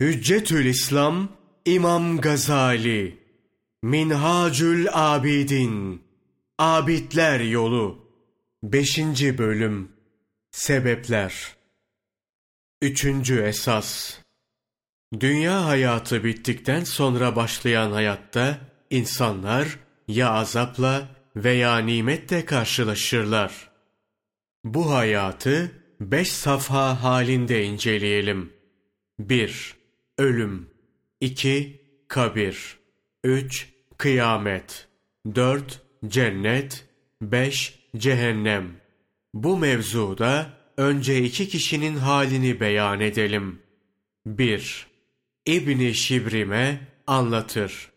Hüccetül 0.00 0.64
İslam 0.66 1.28
İmam 1.64 2.20
Gazali 2.20 3.18
Minhacül 3.82 4.86
Abidin 4.92 6.02
Abidler 6.58 7.40
Yolu 7.40 8.06
5. 8.62 8.98
Bölüm 9.38 9.92
Sebepler 10.50 11.56
3. 12.82 13.30
Esas 13.30 14.18
Dünya 15.20 15.64
hayatı 15.64 16.24
bittikten 16.24 16.84
sonra 16.84 17.36
başlayan 17.36 17.92
hayatta 17.92 18.58
insanlar 18.90 19.78
ya 20.08 20.30
azapla 20.30 21.08
veya 21.36 21.78
nimetle 21.78 22.44
karşılaşırlar. 22.44 23.70
Bu 24.64 24.90
hayatı 24.90 25.72
beş 26.00 26.32
safha 26.32 27.02
halinde 27.02 27.64
inceleyelim. 27.64 28.52
1. 29.18 29.78
Ölüm 30.18 30.70
2. 31.20 31.80
Kabir 32.08 32.78
3. 33.24 33.68
Kıyamet 33.98 34.88
4. 35.34 35.82
Cennet 36.08 36.86
5. 37.22 37.78
Cehennem 37.96 38.72
Bu 39.34 39.58
mevzuda 39.58 40.50
önce 40.76 41.22
iki 41.22 41.48
kişinin 41.48 41.96
halini 41.96 42.60
beyan 42.60 43.00
edelim. 43.00 43.62
1. 44.26 44.86
İbni 45.46 45.94
Şibrim'e 45.94 46.80
anlatır. 47.06 47.90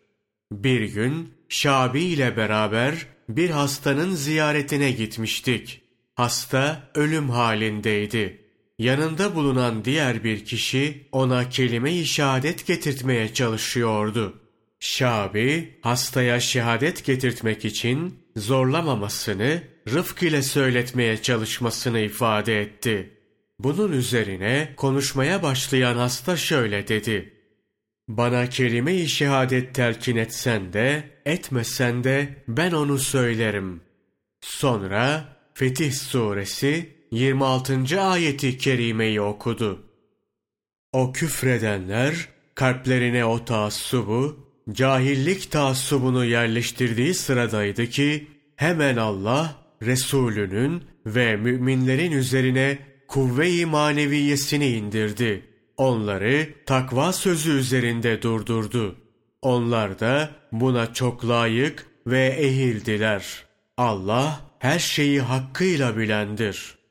Bir 0.52 0.82
gün 0.82 1.34
Şabi 1.48 2.02
ile 2.02 2.36
beraber 2.36 3.06
bir 3.28 3.50
hastanın 3.50 4.14
ziyaretine 4.14 4.90
gitmiştik. 4.90 5.82
Hasta 6.14 6.90
ölüm 6.94 7.30
halindeydi. 7.30 8.41
Yanında 8.82 9.34
bulunan 9.34 9.84
diğer 9.84 10.24
bir 10.24 10.44
kişi 10.44 11.08
ona 11.12 11.48
kelime-i 11.48 12.04
şehadet 12.04 12.66
getirtmeye 12.66 13.34
çalışıyordu. 13.34 14.40
Şabi 14.80 15.78
hastaya 15.82 16.40
şehadet 16.40 17.04
getirtmek 17.04 17.64
için 17.64 18.18
zorlamamasını, 18.36 19.62
rıfk 19.92 20.22
ile 20.22 20.42
söyletmeye 20.42 21.22
çalışmasını 21.22 22.00
ifade 22.00 22.60
etti. 22.60 23.10
Bunun 23.58 23.92
üzerine 23.92 24.72
konuşmaya 24.76 25.42
başlayan 25.42 25.96
hasta 25.96 26.36
şöyle 26.36 26.88
dedi. 26.88 27.32
Bana 28.08 28.48
kelime-i 28.48 29.08
şehadet 29.08 29.74
telkin 29.74 30.16
etsen 30.16 30.72
de, 30.72 31.04
etmesen 31.26 32.04
de 32.04 32.44
ben 32.48 32.72
onu 32.72 32.98
söylerim. 32.98 33.80
Sonra 34.40 35.24
Fetih 35.54 35.92
suresi 35.92 37.01
26. 37.12 38.00
ayeti 38.00 38.58
kerimeyi 38.58 39.20
okudu. 39.20 39.82
O 40.92 41.12
küfredenler 41.12 42.28
kalplerine 42.54 43.24
o 43.24 43.44
taassubu, 43.44 44.46
cahillik 44.72 45.50
taassubunu 45.50 46.24
yerleştirdiği 46.24 47.14
sıradaydı 47.14 47.86
ki 47.86 48.26
hemen 48.56 48.96
Allah 48.96 49.56
Resulünün 49.82 50.84
ve 51.06 51.36
müminlerin 51.36 52.12
üzerine 52.12 52.78
kuvve-i 53.08 53.66
maneviyesini 53.66 54.68
indirdi. 54.68 55.44
Onları 55.76 56.48
takva 56.66 57.12
sözü 57.12 57.50
üzerinde 57.50 58.22
durdurdu. 58.22 58.96
Onlar 59.42 60.00
da 60.00 60.30
buna 60.52 60.94
çok 60.94 61.28
layık 61.28 61.86
ve 62.06 62.26
ehildiler. 62.26 63.44
Allah 63.76 64.40
her 64.58 64.78
şeyi 64.78 65.20
hakkıyla 65.20 65.96
bilendir. 65.96 66.81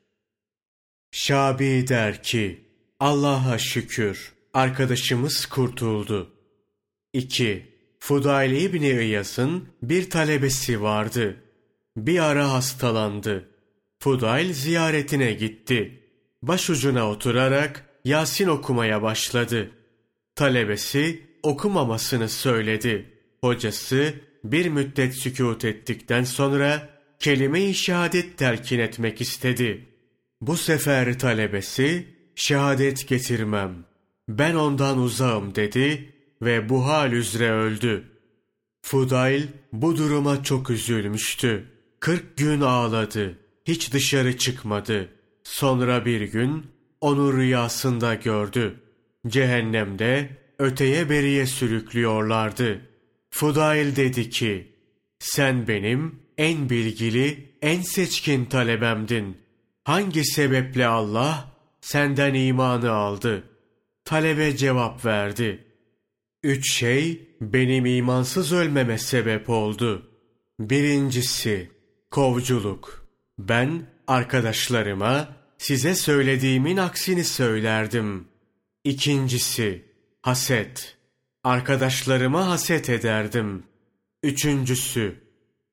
Şabi 1.14 1.88
der 1.88 2.22
ki, 2.22 2.64
Allah'a 3.00 3.58
şükür, 3.58 4.32
arkadaşımız 4.54 5.46
kurtuldu. 5.46 6.32
2. 7.12 7.66
Fudayl 7.98 8.52
İbni 8.52 8.90
İyas'ın 8.90 9.68
bir 9.82 10.10
talebesi 10.10 10.82
vardı. 10.82 11.36
Bir 11.96 12.18
ara 12.18 12.52
hastalandı. 12.52 13.48
Fudayl 13.98 14.52
ziyaretine 14.52 15.32
gitti. 15.32 16.00
Başucuna 16.42 17.10
oturarak 17.10 17.86
Yasin 18.04 18.48
okumaya 18.48 19.02
başladı. 19.02 19.70
Talebesi 20.34 21.22
okumamasını 21.42 22.28
söyledi. 22.28 23.10
Hocası 23.40 24.14
bir 24.44 24.68
müddet 24.68 25.14
sükut 25.14 25.64
ettikten 25.64 26.24
sonra 26.24 26.88
kelime-i 27.18 27.74
şehadet 27.74 28.38
telkin 28.38 28.78
etmek 28.78 29.20
istedi. 29.20 29.91
Bu 30.42 30.56
sefer 30.56 31.18
talebesi 31.18 32.06
şehadet 32.34 33.08
getirmem. 33.08 33.84
Ben 34.28 34.54
ondan 34.54 34.98
uzağım 34.98 35.54
dedi 35.54 36.14
ve 36.42 36.68
bu 36.68 36.86
hal 36.86 37.12
üzere 37.12 37.50
öldü. 37.50 38.04
Fudayl 38.82 39.42
bu 39.72 39.96
duruma 39.96 40.42
çok 40.42 40.70
üzülmüştü. 40.70 41.64
Kırk 42.00 42.36
gün 42.36 42.60
ağladı. 42.60 43.38
Hiç 43.64 43.92
dışarı 43.92 44.38
çıkmadı. 44.38 45.08
Sonra 45.44 46.04
bir 46.04 46.20
gün 46.20 46.66
onu 47.00 47.36
rüyasında 47.36 48.14
gördü. 48.14 48.80
Cehennemde 49.26 50.30
öteye 50.58 51.10
beriye 51.10 51.46
sürüklüyorlardı. 51.46 52.80
Fudayl 53.30 53.96
dedi 53.96 54.30
ki, 54.30 54.72
sen 55.18 55.68
benim 55.68 56.18
en 56.38 56.70
bilgili, 56.70 57.48
en 57.62 57.82
seçkin 57.82 58.44
talebemdin. 58.44 59.42
Hangi 59.84 60.24
sebeple 60.24 60.86
Allah 60.86 61.52
senden 61.80 62.34
imanı 62.34 62.90
aldı? 62.92 63.44
Talebe 64.04 64.56
cevap 64.56 65.04
verdi. 65.04 65.64
Üç 66.42 66.74
şey 66.74 67.28
benim 67.40 67.86
imansız 67.86 68.52
ölmeme 68.52 68.98
sebep 68.98 69.50
oldu. 69.50 70.10
Birincisi, 70.60 71.70
kovculuk. 72.10 73.06
Ben 73.38 73.86
arkadaşlarıma 74.06 75.28
size 75.58 75.94
söylediğimin 75.94 76.76
aksini 76.76 77.24
söylerdim. 77.24 78.28
İkincisi, 78.84 79.84
haset. 80.22 80.96
Arkadaşlarıma 81.44 82.48
haset 82.48 82.90
ederdim. 82.90 83.62
Üçüncüsü, 84.22 85.14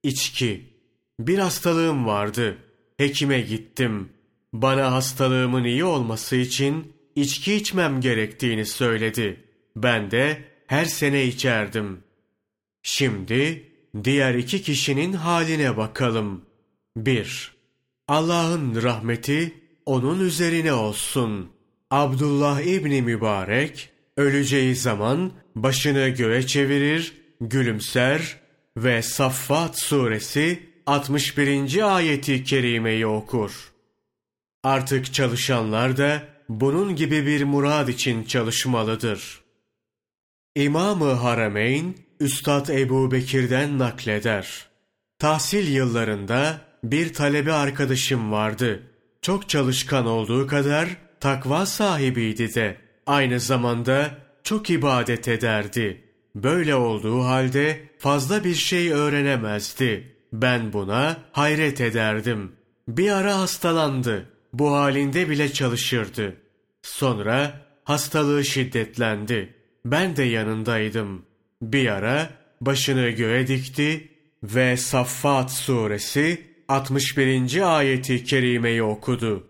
içki. 0.03 0.73
Bir 1.19 1.39
hastalığım 1.39 2.05
vardı. 2.05 2.57
Hekime 2.99 3.41
gittim. 3.41 4.09
Bana 4.53 4.91
hastalığımın 4.91 5.63
iyi 5.63 5.83
olması 5.83 6.35
için 6.35 6.93
içki 7.15 7.53
içmem 7.53 8.01
gerektiğini 8.01 8.65
söyledi. 8.65 9.43
Ben 9.75 10.11
de 10.11 10.43
her 10.67 10.85
sene 10.85 11.23
içerdim. 11.23 12.03
Şimdi 12.83 13.71
diğer 14.03 14.33
iki 14.33 14.61
kişinin 14.61 15.13
haline 15.13 15.77
bakalım. 15.77 16.45
1. 16.97 17.51
Allah'ın 18.07 18.83
rahmeti 18.83 19.53
onun 19.85 20.19
üzerine 20.19 20.73
olsun. 20.73 21.51
Abdullah 21.91 22.61
İbni 22.61 23.01
Mübarek 23.01 23.89
öleceği 24.17 24.75
zaman 24.75 25.31
başını 25.55 26.09
göğe 26.09 26.47
çevirir, 26.47 27.13
gülümser 27.41 28.37
ve 28.77 29.01
Saffat 29.01 29.79
suresi 29.79 30.68
61. 30.89 31.95
ayeti 31.95 32.43
kerimeyi 32.43 33.07
okur. 33.07 33.71
Artık 34.63 35.13
çalışanlar 35.13 35.97
da 35.97 36.23
bunun 36.49 36.95
gibi 36.95 37.25
bir 37.25 37.43
murad 37.43 37.87
için 37.87 38.23
çalışmalıdır. 38.23 39.41
İmam-ı 40.55 41.11
Harameyn, 41.11 41.95
Üstad 42.19 42.67
Ebu 42.67 43.11
Bekir'den 43.11 43.79
nakleder. 43.79 44.67
Tahsil 45.19 45.67
yıllarında 45.75 46.61
bir 46.83 47.13
talebe 47.13 47.53
arkadaşım 47.53 48.31
vardı. 48.31 48.83
Çok 49.21 49.49
çalışkan 49.49 50.05
olduğu 50.05 50.47
kadar 50.47 50.89
takva 51.19 51.65
sahibiydi 51.65 52.55
de. 52.55 52.77
Aynı 53.05 53.39
zamanda 53.39 54.17
çok 54.43 54.69
ibadet 54.69 55.27
ederdi. 55.27 56.03
Böyle 56.35 56.75
olduğu 56.75 57.23
halde 57.23 57.89
fazla 57.99 58.43
bir 58.43 58.55
şey 58.55 58.91
öğrenemezdi. 58.91 60.18
Ben 60.33 60.73
buna 60.73 61.17
hayret 61.31 61.81
ederdim. 61.81 62.51
Bir 62.87 63.11
ara 63.11 63.39
hastalandı. 63.39 64.29
Bu 64.53 64.71
halinde 64.71 65.29
bile 65.29 65.53
çalışırdı. 65.53 66.35
Sonra 66.81 67.61
hastalığı 67.83 68.45
şiddetlendi. 68.45 69.55
Ben 69.85 70.15
de 70.15 70.23
yanındaydım. 70.23 71.25
Bir 71.61 71.87
ara 71.87 72.29
başını 72.61 73.09
göğe 73.09 73.47
dikti 73.47 74.11
ve 74.43 74.77
Saffat 74.77 75.51
suresi 75.51 76.49
61. 76.67 77.77
ayeti 77.77 78.23
kerimeyi 78.23 78.83
okudu. 78.83 79.47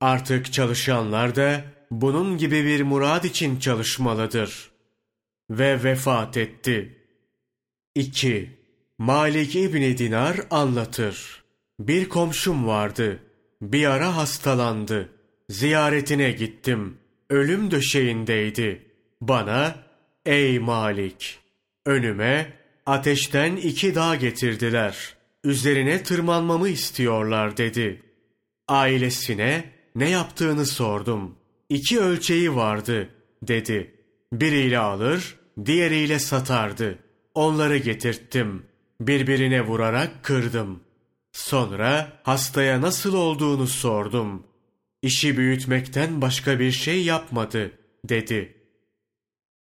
Artık 0.00 0.52
çalışanlar 0.52 1.36
da 1.36 1.64
bunun 1.90 2.38
gibi 2.38 2.64
bir 2.64 2.82
murad 2.82 3.24
için 3.24 3.58
çalışmalıdır. 3.58 4.70
Ve 5.50 5.84
vefat 5.84 6.36
etti. 6.36 6.98
2. 7.94 8.63
Malik 8.98 9.56
İbni 9.56 9.98
Dinar 9.98 10.36
anlatır. 10.50 11.44
Bir 11.80 12.08
komşum 12.08 12.66
vardı. 12.66 13.18
Bir 13.62 13.86
ara 13.86 14.16
hastalandı. 14.16 15.08
Ziyaretine 15.48 16.30
gittim. 16.30 16.98
Ölüm 17.30 17.70
döşeğindeydi. 17.70 18.82
Bana, 19.20 19.76
ey 20.26 20.58
Malik, 20.58 21.38
önüme 21.86 22.52
ateşten 22.86 23.56
iki 23.56 23.94
dağ 23.94 24.14
getirdiler. 24.14 25.16
Üzerine 25.44 26.02
tırmanmamı 26.02 26.68
istiyorlar 26.68 27.56
dedi. 27.56 28.02
Ailesine 28.68 29.64
ne 29.94 30.10
yaptığını 30.10 30.66
sordum. 30.66 31.36
İki 31.68 32.00
ölçeği 32.00 32.54
vardı 32.54 33.08
dedi. 33.42 33.94
Biriyle 34.32 34.78
alır, 34.78 35.36
diğeriyle 35.64 36.18
satardı. 36.18 36.98
Onları 37.34 37.76
getirttim. 37.76 38.62
Birbirine 39.00 39.62
vurarak 39.62 40.22
kırdım. 40.22 40.80
Sonra 41.32 42.20
hastaya 42.22 42.80
nasıl 42.80 43.14
olduğunu 43.14 43.66
sordum. 43.66 44.42
İşi 45.02 45.36
büyütmekten 45.36 46.20
başka 46.20 46.58
bir 46.58 46.72
şey 46.72 47.04
yapmadı, 47.04 47.72
dedi. 48.04 48.54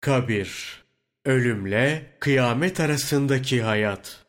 Kabir, 0.01 0.83
ölümle 1.25 2.15
kıyamet 2.19 2.79
arasındaki 2.79 3.61
hayat. 3.61 4.25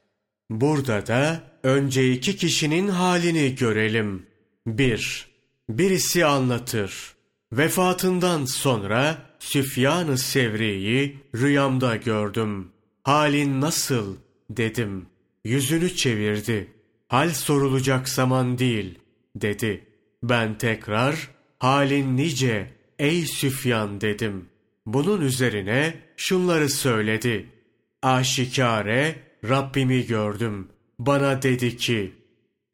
Burada 0.51 1.07
da 1.07 1.43
önce 1.63 2.13
iki 2.13 2.37
kişinin 2.37 2.89
halini 2.89 3.55
görelim. 3.55 4.27
Bir, 4.67 5.27
birisi 5.69 6.25
anlatır. 6.25 7.15
Vefatından 7.53 8.45
sonra 8.45 9.19
Süfyan-ı 9.39 10.19
Sevri'yi 10.19 11.19
rüyamda 11.35 11.97
gördüm. 11.97 12.69
Halin 13.03 13.61
nasıl? 13.61 14.17
Dedim. 14.57 15.07
Yüzünü 15.45 15.95
çevirdi. 15.97 16.73
Hal 17.09 17.31
sorulacak 17.31 18.09
zaman 18.09 18.59
değil, 18.59 18.99
dedi. 19.37 19.85
Ben 20.23 20.59
tekrar, 20.59 21.31
halin 21.59 22.17
nice, 22.17 22.73
ey 22.99 23.27
Süfyan 23.27 24.01
dedim. 24.01 24.49
Bunun 24.87 25.21
üzerine 25.21 25.95
şunları 26.17 26.69
söyledi. 26.69 27.47
Aşikare, 28.03 29.15
Rabbimi 29.49 30.07
gördüm. 30.07 30.69
Bana 30.99 31.43
dedi 31.43 31.77
ki, 31.77 32.13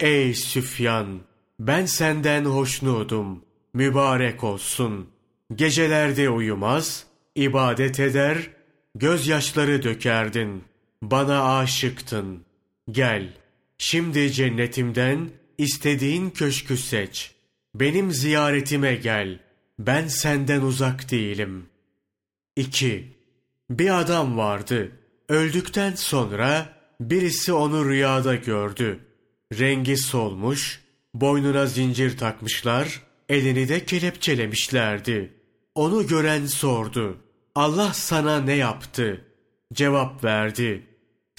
Ey 0.01 0.35
Süfyan, 0.35 1.21
ben 1.61 1.87
senden 1.87 2.45
hoşnudum. 2.45 3.45
Mübarek 3.75 4.45
olsun. 4.45 5.09
Gecelerde 5.55 6.31
uyumaz, 6.31 7.07
ibadet 7.35 8.01
eder, 8.01 8.51
gözyaşları 8.95 9.83
dökerdin. 9.83 10.65
Bana 11.03 11.59
aşıktın. 11.59 12.45
Gel, 12.91 13.33
şimdi 13.79 14.33
cennetimden 14.33 15.31
istediğin 15.59 16.31
köşkü 16.31 16.77
seç. 16.77 17.35
Benim 17.75 18.13
ziyaretime 18.13 18.95
gel. 18.95 19.41
Ben 19.79 20.07
senden 20.09 20.61
uzak 20.61 21.11
değilim. 21.11 21.67
2. 22.57 23.17
Bir 23.71 24.01
adam 24.01 24.37
vardı. 24.37 24.93
Öldükten 25.29 25.95
sonra 25.95 26.77
birisi 27.01 27.53
onu 27.53 27.89
rüyada 27.89 28.35
gördü. 28.35 29.01
Rengi 29.59 29.97
solmuş, 29.97 30.81
boynuna 31.15 31.67
zincir 31.67 32.19
takmışlar, 32.19 33.03
elini 33.29 33.69
de 33.69 33.85
kelepçelemişlerdi. 33.85 35.33
Onu 35.75 36.07
gören 36.07 36.47
sordu. 36.47 37.17
Allah 37.55 37.93
sana 37.93 38.41
ne 38.41 38.55
yaptı? 38.55 39.25
Cevap 39.73 40.25
verdi. 40.25 40.90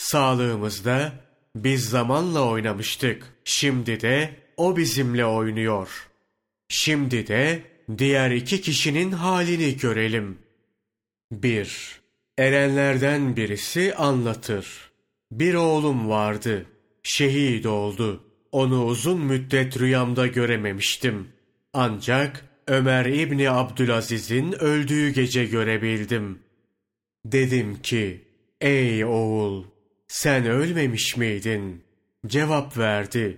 Sağlığımızda 0.02 1.14
biz 1.56 1.90
zamanla 1.90 2.48
oynamıştık. 2.48 3.34
Şimdi 3.44 4.02
de 4.02 4.36
o 4.58 4.78
bizimle 4.78 5.26
oynuyor. 5.26 6.10
Şimdi 6.70 7.28
de 7.28 7.64
diğer 7.98 8.32
iki 8.32 8.62
kişinin 8.62 9.12
halini 9.12 9.78
görelim. 9.78 10.38
1. 11.32 12.02
Erenlerden 12.38 13.36
birisi 13.36 13.96
anlatır. 13.96 14.92
Bir 15.32 15.54
oğlum 15.54 16.10
vardı. 16.10 16.66
Şehit 17.04 17.66
oldu. 17.66 18.24
Onu 18.52 18.86
uzun 18.86 19.20
müddet 19.20 19.80
rüyamda 19.80 20.28
görememiştim. 20.28 21.28
Ancak 21.74 22.46
Ömer 22.68 23.06
İbni 23.06 23.50
Abdülaziz'in 23.50 24.52
öldüğü 24.52 25.10
gece 25.10 25.46
görebildim. 25.46 26.40
Dedim 27.26 27.82
ki, 27.82 28.22
ey 28.62 29.06
oğul, 29.06 29.64
sen 30.12 30.46
ölmemiş 30.46 31.18
miydin? 31.18 31.84
Cevap 32.28 32.78
verdi, 32.78 33.38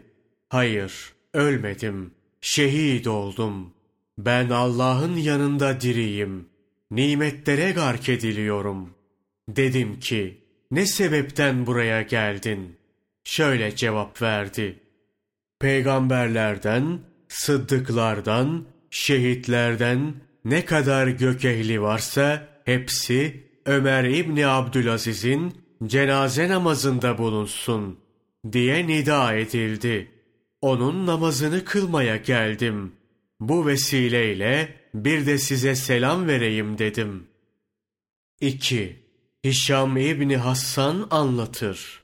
hayır, 0.49 1.13
ölmedim, 1.33 2.11
şehit 2.41 3.07
oldum. 3.07 3.73
Ben 4.17 4.49
Allah'ın 4.49 5.15
yanında 5.17 5.81
diriyim, 5.81 6.45
nimetlere 6.91 7.71
gark 7.71 8.09
ediliyorum. 8.09 8.93
Dedim 9.49 9.99
ki, 9.99 10.37
ne 10.71 10.85
sebepten 10.85 11.65
buraya 11.65 12.01
geldin? 12.01 12.75
Şöyle 13.23 13.75
cevap 13.75 14.21
verdi. 14.21 14.79
Peygamberlerden, 15.59 16.99
sıddıklardan, 17.27 18.65
şehitlerden 18.89 20.13
ne 20.45 20.65
kadar 20.65 21.07
gök 21.07 21.45
ehli 21.45 21.81
varsa 21.81 22.47
hepsi 22.65 23.43
Ömer 23.65 24.03
İbni 24.03 24.47
Abdülaziz'in 24.47 25.62
cenaze 25.85 26.49
namazında 26.49 27.17
bulunsun 27.17 27.99
diye 28.51 28.87
nida 28.87 29.33
edildi. 29.33 30.11
Onun 30.61 31.05
namazını 31.07 31.65
kılmaya 31.65 32.17
geldim. 32.17 32.91
Bu 33.39 33.67
vesileyle 33.67 34.75
bir 34.93 35.25
de 35.25 35.37
size 35.37 35.75
selam 35.75 36.27
vereyim 36.27 36.77
dedim. 36.77 37.27
2. 38.41 38.95
Hişam 39.43 39.97
İbni 39.97 40.37
Hassan 40.37 41.07
anlatır. 41.11 42.03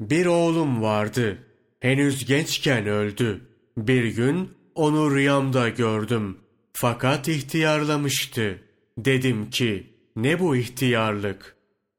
Bir 0.00 0.26
oğlum 0.26 0.82
vardı. 0.82 1.38
Henüz 1.80 2.24
gençken 2.24 2.86
öldü. 2.86 3.40
Bir 3.76 4.04
gün 4.04 4.50
onu 4.74 5.14
rüyamda 5.14 5.68
gördüm. 5.68 6.38
Fakat 6.72 7.28
ihtiyarlamıştı. 7.28 8.62
Dedim 8.98 9.50
ki, 9.50 9.86
ne 10.16 10.40
bu 10.40 10.56
ihtiyarlık? 10.56 11.57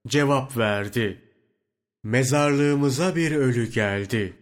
Cevap 0.09 0.57
verdi. 0.57 1.21
Mezarlığımıza 2.03 3.15
bir 3.15 3.31
ölü 3.31 3.71
geldi. 3.71 4.33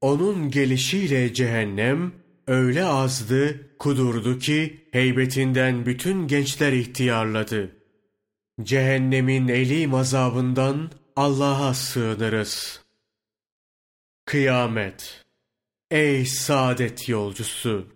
Onun 0.00 0.50
gelişiyle 0.50 1.34
cehennem 1.34 2.12
öyle 2.46 2.84
azdı, 2.84 3.76
kudurdu 3.78 4.38
ki 4.38 4.88
heybetinden 4.92 5.86
bütün 5.86 6.28
gençler 6.28 6.72
ihtiyarladı. 6.72 7.76
Cehennemin 8.62 9.48
elim 9.48 9.94
azabından 9.94 10.90
Allah'a 11.16 11.74
sığınırız. 11.74 12.82
Kıyamet 14.24 15.24
Ey 15.90 16.26
saadet 16.26 17.08
yolcusu! 17.08 17.86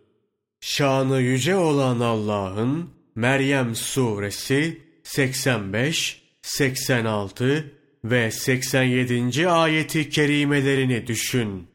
Şanı 0.61 1.21
yüce 1.21 1.57
olan 1.57 2.01
Allah'ın 2.01 2.91
Meryem 3.15 3.75
suresi 3.75 4.83
85, 5.03 6.20
86 6.43 7.73
ve 8.05 8.31
87. 8.31 9.49
ayeti 9.49 10.11
kerimelerini 10.11 11.07
düşün. 11.07 11.69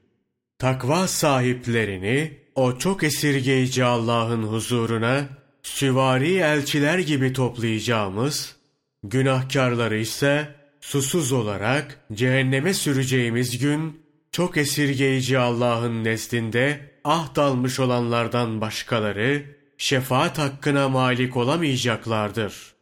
Takva 0.59 1.07
sahiplerini 1.07 2.37
o 2.55 2.77
çok 2.77 3.03
esirgeyici 3.03 3.83
Allah'ın 3.83 4.43
huzuruna 4.43 5.27
süvari 5.63 6.35
elçiler 6.35 6.99
gibi 6.99 7.33
toplayacağımız, 7.33 8.55
günahkarları 9.03 9.97
ise 9.97 10.55
susuz 10.81 11.31
olarak 11.31 11.99
cehenneme 12.13 12.73
süreceğimiz 12.73 13.57
gün 13.57 14.01
çok 14.31 14.57
esirgeyici 14.57 15.37
Allah'ın 15.39 16.03
nezdinde 16.03 16.91
ahd 17.03 17.37
almış 17.37 17.79
olanlardan 17.79 18.61
başkaları 18.61 19.45
şefaat 19.77 20.37
hakkına 20.37 20.89
malik 20.89 21.37
olamayacaklardır. 21.37 22.74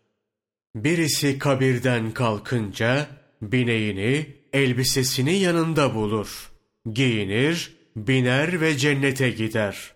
Birisi 0.76 1.40
kabirden 1.40 2.12
kalkınca 2.12 3.08
bineğini, 3.42 4.26
elbisesini 4.54 5.36
yanında 5.38 5.96
bulur. 5.96 6.52
Giyinir, 6.94 7.74
biner 7.96 8.62
ve 8.62 8.78
cennete 8.78 9.30
gider. 9.30 9.94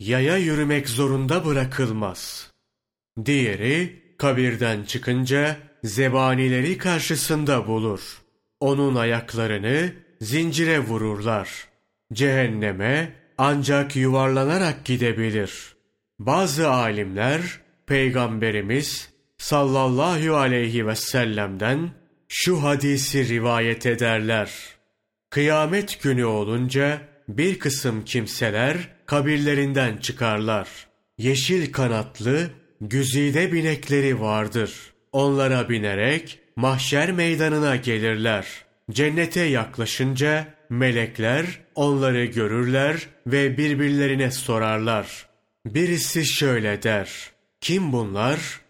Yaya 0.00 0.36
yürümek 0.36 0.88
zorunda 0.88 1.44
bırakılmaz. 1.44 2.50
Diğeri 3.24 4.02
kabirden 4.18 4.84
çıkınca 4.84 5.56
zebanileri 5.84 6.78
karşısında 6.78 7.66
bulur. 7.66 8.22
Onun 8.60 8.94
ayaklarını 8.94 9.92
zincire 10.20 10.78
vururlar. 10.78 11.68
Cehenneme 12.12 13.12
ancak 13.38 13.96
yuvarlanarak 13.96 14.84
gidebilir. 14.84 15.76
Bazı 16.18 16.70
alimler 16.70 17.60
Peygamberimiz 17.86 19.09
sallallahu 19.40 20.36
aleyhi 20.36 20.86
ve 20.86 20.96
sellem'den 20.96 21.90
şu 22.28 22.62
hadisi 22.62 23.28
rivayet 23.28 23.86
ederler. 23.86 24.50
Kıyamet 25.30 26.02
günü 26.02 26.24
olunca 26.24 27.00
bir 27.28 27.58
kısım 27.58 28.04
kimseler 28.04 28.76
kabirlerinden 29.06 29.96
çıkarlar. 29.96 30.68
Yeşil 31.18 31.72
kanatlı, 31.72 32.50
güzide 32.80 33.52
binekleri 33.52 34.20
vardır. 34.20 34.72
Onlara 35.12 35.68
binerek 35.68 36.38
mahşer 36.56 37.12
meydanına 37.12 37.76
gelirler. 37.76 38.46
Cennete 38.90 39.42
yaklaşınca 39.42 40.54
melekler 40.70 41.46
onları 41.74 42.24
görürler 42.24 43.06
ve 43.26 43.58
birbirlerine 43.58 44.30
sorarlar. 44.30 45.26
Birisi 45.66 46.24
şöyle 46.24 46.82
der. 46.82 47.30
Kim 47.60 47.92
bunlar? 47.92 48.60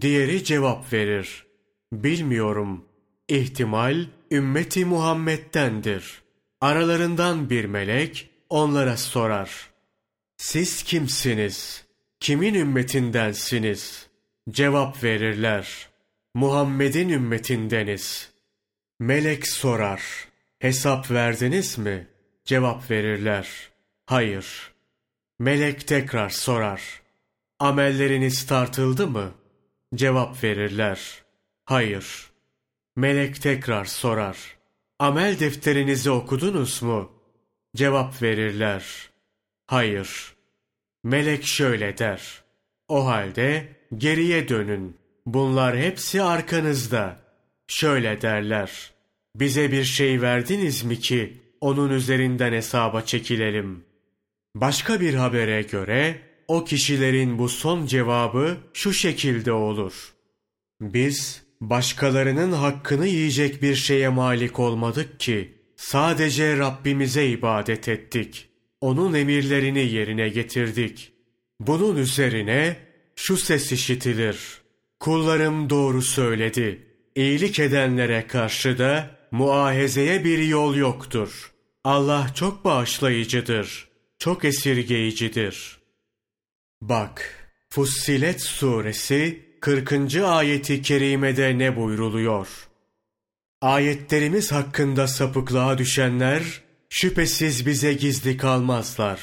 Diğeri 0.00 0.44
cevap 0.44 0.92
verir. 0.92 1.46
Bilmiyorum. 1.92 2.84
İhtimal 3.28 4.06
ümmeti 4.30 4.84
Muhammed'dendir. 4.84 6.22
Aralarından 6.60 7.50
bir 7.50 7.64
melek 7.64 8.30
onlara 8.50 8.96
sorar. 8.96 9.70
Siz 10.36 10.82
kimsiniz? 10.82 11.84
Kimin 12.20 12.54
ümmetindensiniz? 12.54 14.06
Cevap 14.50 15.04
verirler. 15.04 15.88
Muhammed'in 16.34 17.08
ümmetindeniz. 17.08 18.30
Melek 19.00 19.48
sorar. 19.48 20.02
Hesap 20.58 21.10
verdiniz 21.10 21.78
mi? 21.78 22.06
Cevap 22.44 22.90
verirler. 22.90 23.48
Hayır. 24.06 24.72
Melek 25.38 25.86
tekrar 25.86 26.30
sorar. 26.30 27.02
Amelleriniz 27.58 28.46
tartıldı 28.46 29.06
mı? 29.06 29.32
Cevap 29.94 30.44
verirler. 30.44 31.22
Hayır. 31.64 32.30
Melek 32.96 33.42
tekrar 33.42 33.84
sorar. 33.84 34.56
Amel 34.98 35.38
defterinizi 35.40 36.10
okudunuz 36.10 36.82
mu? 36.82 37.12
Cevap 37.76 38.22
verirler. 38.22 39.10
Hayır. 39.66 40.34
Melek 41.04 41.44
şöyle 41.44 41.98
der. 41.98 42.42
O 42.88 43.06
halde 43.06 43.68
geriye 43.96 44.48
dönün. 44.48 44.96
Bunlar 45.26 45.78
hepsi 45.78 46.22
arkanızda. 46.22 47.20
Şöyle 47.66 48.20
derler. 48.20 48.92
Bize 49.36 49.72
bir 49.72 49.84
şey 49.84 50.22
verdiniz 50.22 50.84
mi 50.84 51.00
ki 51.00 51.36
onun 51.60 51.90
üzerinden 51.90 52.52
hesaba 52.52 53.02
çekilelim? 53.02 53.84
Başka 54.54 55.00
bir 55.00 55.14
habere 55.14 55.62
göre 55.62 56.27
o 56.48 56.64
kişilerin 56.64 57.38
bu 57.38 57.48
son 57.48 57.86
cevabı 57.86 58.56
şu 58.72 58.92
şekilde 58.92 59.52
olur. 59.52 60.14
Biz 60.80 61.42
başkalarının 61.60 62.52
hakkını 62.52 63.06
yiyecek 63.06 63.62
bir 63.62 63.74
şeye 63.74 64.08
malik 64.08 64.58
olmadık 64.58 65.20
ki 65.20 65.54
sadece 65.76 66.58
Rabbimize 66.58 67.26
ibadet 67.26 67.88
ettik. 67.88 68.48
Onun 68.80 69.14
emirlerini 69.14 69.92
yerine 69.92 70.28
getirdik. 70.28 71.12
Bunun 71.60 71.96
üzerine 71.96 72.76
şu 73.16 73.36
ses 73.36 73.72
işitilir. 73.72 74.38
Kullarım 75.00 75.70
doğru 75.70 76.02
söyledi. 76.02 76.86
İyilik 77.14 77.58
edenlere 77.58 78.26
karşı 78.26 78.78
da 78.78 79.10
muahezeye 79.30 80.24
bir 80.24 80.38
yol 80.38 80.76
yoktur. 80.76 81.52
Allah 81.84 82.26
çok 82.34 82.64
bağışlayıcıdır, 82.64 83.88
çok 84.18 84.44
esirgeyicidir. 84.44 85.77
Bak, 86.82 87.34
Fussilet 87.70 88.40
suresi 88.40 89.42
40. 89.60 90.16
ayeti 90.24 90.82
kerimede 90.82 91.58
ne 91.58 91.76
buyruluyor? 91.76 92.48
Ayetlerimiz 93.60 94.52
hakkında 94.52 95.06
sapıklığa 95.06 95.78
düşenler 95.78 96.42
şüphesiz 96.88 97.66
bize 97.66 97.92
gizli 97.92 98.36
kalmazlar. 98.36 99.20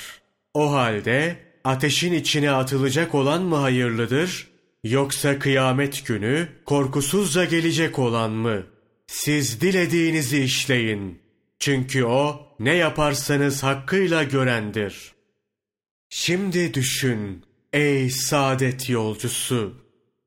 O 0.53 0.71
halde 0.71 1.35
ateşin 1.63 2.13
içine 2.13 2.51
atılacak 2.51 3.15
olan 3.15 3.43
mı 3.43 3.55
hayırlıdır 3.55 4.47
yoksa 4.83 5.39
kıyamet 5.39 6.05
günü 6.07 6.47
korkusuzca 6.65 7.45
gelecek 7.45 7.99
olan 7.99 8.31
mı? 8.31 8.63
Siz 9.07 9.61
dilediğinizi 9.61 10.43
işleyin. 10.43 11.19
Çünkü 11.59 12.03
o 12.03 12.47
ne 12.59 12.73
yaparsanız 12.75 13.63
hakkıyla 13.63 14.23
görendir. 14.23 15.15
Şimdi 16.09 16.73
düşün 16.73 17.44
ey 17.75 18.09
saadet 18.09 18.89
yolcusu. 18.89 19.73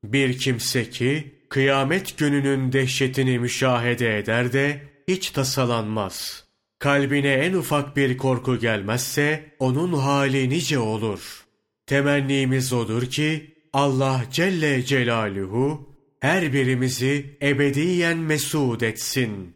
Bir 0.03 0.37
kimse 0.37 0.89
ki 0.89 1.35
kıyamet 1.49 2.17
gününün 2.17 2.71
dehşetini 2.71 3.39
müşahede 3.39 4.17
eder 4.17 4.53
de 4.53 4.81
hiç 5.07 5.31
tasalanmaz. 5.31 6.43
Kalbine 6.79 7.33
en 7.33 7.53
ufak 7.53 7.97
bir 7.97 8.17
korku 8.17 8.59
gelmezse 8.59 9.55
onun 9.59 9.93
hali 9.93 10.49
nice 10.49 10.79
olur. 10.79 11.45
Temennimiz 11.85 12.73
odur 12.73 13.05
ki 13.05 13.55
Allah 13.73 14.23
Celle 14.31 14.85
Celaluhu 14.85 15.89
her 16.19 16.53
birimizi 16.53 17.37
ebediyen 17.41 18.17
mesud 18.17 18.81
etsin. 18.81 19.55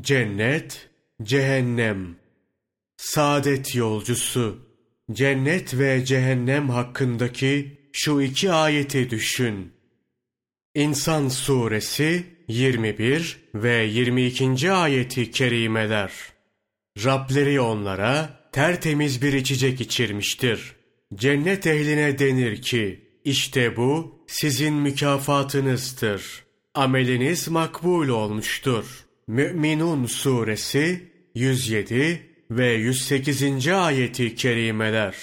Cennet, 0.00 0.90
cehennem, 1.22 2.16
saadet 2.96 3.74
yolcusu, 3.74 4.69
cennet 5.12 5.78
ve 5.78 6.04
cehennem 6.04 6.68
hakkındaki 6.68 7.78
şu 7.92 8.20
iki 8.20 8.52
ayeti 8.52 9.10
düşün. 9.10 9.72
İnsan 10.74 11.28
suresi 11.28 12.24
21 12.48 13.38
ve 13.54 13.84
22. 13.84 14.72
ayeti 14.72 15.30
kerimeler. 15.30 16.12
Rableri 17.04 17.60
onlara 17.60 18.40
tertemiz 18.52 19.22
bir 19.22 19.32
içecek 19.32 19.80
içirmiştir. 19.80 20.72
Cennet 21.14 21.66
ehline 21.66 22.18
denir 22.18 22.62
ki, 22.62 23.00
işte 23.24 23.76
bu 23.76 24.24
sizin 24.26 24.74
mükafatınızdır. 24.74 26.44
Ameliniz 26.74 27.48
makbul 27.48 28.08
olmuştur. 28.08 28.84
Mü'minun 29.26 30.06
suresi 30.06 31.10
107 31.34 32.29
ve 32.50 32.72
108. 32.72 33.68
ayeti 33.68 34.34
kerimeler. 34.34 35.14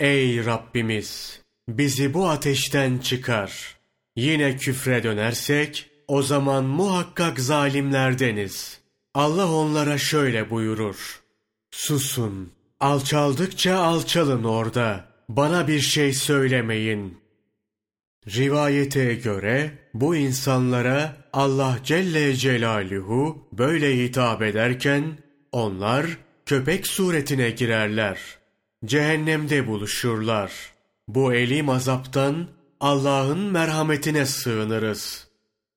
Ey 0.00 0.44
Rabbimiz! 0.44 1.42
bizi 1.68 2.14
bu 2.14 2.28
ateşten 2.28 2.98
çıkar. 2.98 3.76
Yine 4.16 4.56
küfre 4.56 5.02
dönersek 5.02 5.90
o 6.08 6.22
zaman 6.22 6.64
muhakkak 6.64 7.40
zalimlerdeniz. 7.40 8.80
Allah 9.14 9.52
onlara 9.52 9.98
şöyle 9.98 10.50
buyurur. 10.50 11.22
Susun, 11.70 12.52
alçaldıkça 12.80 13.78
alçalın 13.78 14.44
orada. 14.44 15.04
Bana 15.28 15.68
bir 15.68 15.80
şey 15.80 16.12
söylemeyin. 16.12 17.18
Rivayete 18.26 19.14
göre 19.14 19.70
bu 19.94 20.16
insanlara 20.16 21.16
Allah 21.32 21.78
Celle 21.84 22.36
Celaluhu 22.36 23.48
böyle 23.52 23.98
hitap 23.98 24.42
ederken 24.42 25.18
onlar 25.52 26.18
köpek 26.52 26.86
suretine 26.86 27.50
girerler. 27.50 28.18
Cehennemde 28.84 29.66
buluşurlar.'' 29.66 30.72
Bu 31.08 31.34
elim 31.34 31.68
azaptan 31.68 32.48
Allah'ın 32.80 33.38
merhametine 33.38 34.26
sığınırız. 34.26 35.28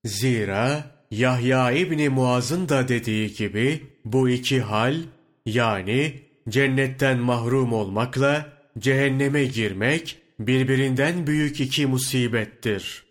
Zira 0.04 0.90
Yahya 1.10 1.72
İbni 1.72 2.08
Muaz'ın 2.08 2.68
da 2.68 2.88
dediği 2.88 3.34
gibi 3.34 3.82
bu 4.04 4.28
iki 4.28 4.60
hal 4.60 4.96
yani 5.46 6.22
cennetten 6.48 7.18
mahrum 7.18 7.72
olmakla 7.72 8.52
cehenneme 8.78 9.44
girmek 9.44 10.18
birbirinden 10.40 11.26
büyük 11.26 11.60
iki 11.60 11.86
musibettir. 11.86 13.04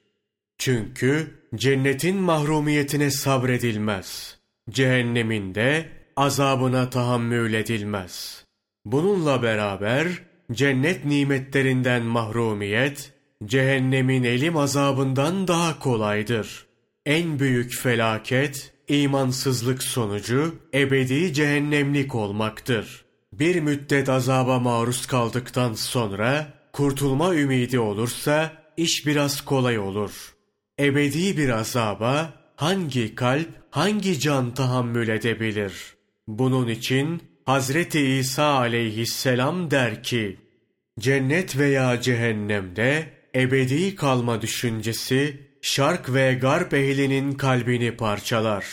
Çünkü 0.58 1.28
cennetin 1.56 2.18
mahrumiyetine 2.18 3.12
sabredilmez. 3.12 4.38
Cehennemin 4.70 5.56
de 5.56 5.95
azabına 6.16 6.90
tahammül 6.90 7.54
edilmez. 7.54 8.46
Bununla 8.86 9.44
beraber 9.44 10.08
cennet 10.52 11.06
nimetlerinden 11.06 12.04
mahrumiyet, 12.04 13.14
cehennemin 13.46 14.24
elim 14.24 14.58
azabından 14.58 15.48
daha 15.48 15.80
kolaydır. 15.80 16.66
En 17.06 17.40
büyük 17.40 17.76
felaket, 17.76 18.74
imansızlık 18.88 19.84
sonucu 19.84 20.56
ebedi 20.74 21.34
cehennemlik 21.34 22.16
olmaktır. 22.16 23.06
Bir 23.34 23.60
müddet 23.60 24.10
azaba 24.10 24.60
maruz 24.60 25.06
kaldıktan 25.06 25.74
sonra 25.74 26.54
kurtulma 26.74 27.36
ümidi 27.36 27.80
olursa 27.80 28.52
iş 28.78 29.08
biraz 29.08 29.42
kolay 29.42 29.80
olur. 29.80 30.36
Ebedi 30.80 31.38
bir 31.38 31.50
azaba 31.50 32.34
hangi 32.56 33.16
kalp, 33.16 33.50
hangi 33.70 34.20
can 34.20 34.54
tahammül 34.54 35.08
edebilir? 35.08 35.95
Bunun 36.28 36.68
için 36.68 37.22
Hazreti 37.46 38.02
İsa 38.02 38.46
aleyhisselam 38.46 39.72
der 39.72 40.04
ki, 40.04 40.40
cennet 41.00 41.58
veya 41.58 42.02
cehennemde 42.02 43.14
ebedi 43.36 43.96
kalma 43.96 44.42
düşüncesi 44.42 45.40
şark 45.62 46.14
ve 46.14 46.34
garp 46.34 46.74
ehlinin 46.74 47.32
kalbini 47.32 47.98
parçalar. 47.98 48.66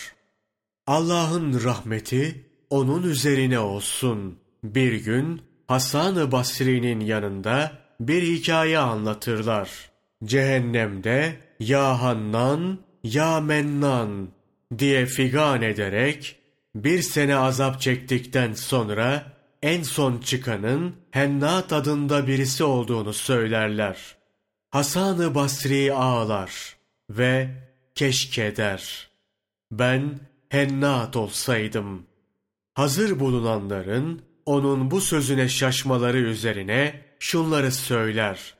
Allah'ın 0.87 1.65
rahmeti 1.65 2.45
onun 2.71 3.03
üzerine 3.03 3.59
olsun. 3.59 4.39
Bir 4.65 4.93
gün 5.05 5.43
Hasan-ı 5.69 6.33
Basri'nin 6.33 7.01
yanında 7.01 7.73
bir 8.01 8.23
hikaye 8.23 8.79
anlatırlar. 8.79 9.71
Cehennemde 10.25 11.37
Ya 11.61 12.03
Hannan, 12.03 12.79
Ya 13.05 13.41
Mennan 13.41 14.29
diye 14.79 15.07
figan 15.07 15.63
ederek 15.63 16.42
bir 16.75 17.03
sene 17.03 17.37
azap 17.37 17.81
çektikten 17.81 18.53
sonra 18.55 19.33
en 19.63 19.83
son 19.83 20.19
çıkanın 20.19 20.97
Hennat 21.11 21.73
adında 21.73 22.27
birisi 22.27 22.65
olduğunu 22.65 23.13
söylerler. 23.13 24.17
Hasan-ı 24.71 25.35
Basri 25.35 25.93
ağlar 25.95 26.77
ve 27.11 27.49
keşke 27.95 28.57
der. 28.57 29.09
Ben 29.71 30.21
Hennat 30.49 31.17
olsaydım. 31.17 32.07
Hazır 32.75 33.21
bulunanların 33.21 34.23
onun 34.47 34.91
bu 34.91 35.01
sözüne 35.01 35.49
şaşmaları 35.49 36.19
üzerine 36.19 37.05
şunları 37.19 37.73
söyler. 37.73 38.55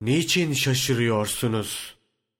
Niçin 0.00 0.52
şaşırıyorsunuz? 0.52 1.96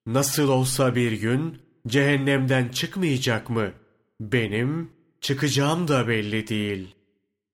Nasıl 0.06 0.48
olsa 0.48 0.94
bir 0.94 1.12
gün 1.12 1.62
cehennemden 1.86 2.68
çıkmayacak 2.68 3.50
mı? 3.50 3.72
Benim 4.20 4.95
çıkacağım 5.20 5.88
da 5.88 6.08
belli 6.08 6.48
değil. 6.48 6.94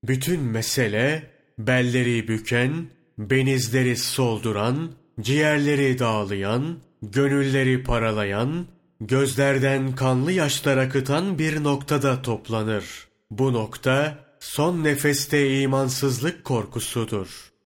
Bütün 0.05 0.41
mesele 0.41 1.31
belleri 1.59 2.29
büken, 2.29 2.87
benizleri 3.19 3.97
solduran, 3.97 4.93
ciğerleri 5.21 5.99
dağlayan, 5.99 6.79
gönülleri 7.03 7.83
paralayan, 7.83 8.67
gözlerden 9.01 9.95
kanlı 9.95 10.33
yaşlar 10.33 10.77
akıtan 10.77 11.39
bir 11.39 11.65
noktada 11.65 12.23
toplanır. 12.23 12.85
Bu 13.31 13.53
nokta 13.53 14.19
son 14.41 14.85
nefeste 14.85 15.61
imansızlık 15.61 16.45
korkusudur. 16.45 17.52